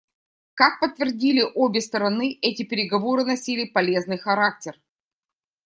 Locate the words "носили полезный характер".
3.23-4.81